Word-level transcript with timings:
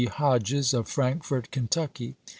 Hodges, 0.17 0.73
of 0.73 0.87
Frankfort, 0.87 1.51
Kentucky. 1.51 2.15